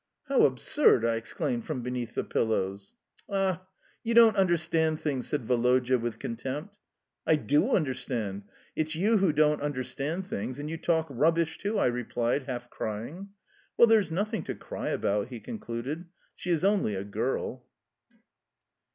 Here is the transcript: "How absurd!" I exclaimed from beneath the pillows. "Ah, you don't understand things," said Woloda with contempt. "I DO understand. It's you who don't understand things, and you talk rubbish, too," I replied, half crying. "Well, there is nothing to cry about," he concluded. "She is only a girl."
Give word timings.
"How 0.27 0.47
absurd!" 0.47 1.05
I 1.05 1.13
exclaimed 1.13 1.63
from 1.65 1.83
beneath 1.83 2.15
the 2.15 2.23
pillows. 2.23 2.93
"Ah, 3.29 3.67
you 4.03 4.15
don't 4.15 4.35
understand 4.35 4.99
things," 4.99 5.27
said 5.29 5.47
Woloda 5.47 5.99
with 5.99 6.17
contempt. 6.17 6.79
"I 7.27 7.35
DO 7.35 7.69
understand. 7.69 8.45
It's 8.75 8.95
you 8.95 9.17
who 9.19 9.31
don't 9.31 9.61
understand 9.61 10.25
things, 10.25 10.57
and 10.57 10.71
you 10.71 10.77
talk 10.77 11.05
rubbish, 11.07 11.59
too," 11.59 11.77
I 11.77 11.85
replied, 11.85 12.47
half 12.47 12.67
crying. 12.71 13.29
"Well, 13.77 13.85
there 13.87 13.99
is 13.99 14.09
nothing 14.09 14.41
to 14.45 14.55
cry 14.55 14.87
about," 14.89 15.27
he 15.27 15.39
concluded. 15.39 16.05
"She 16.35 16.49
is 16.49 16.63
only 16.65 16.95
a 16.95 17.03
girl." 17.03 17.67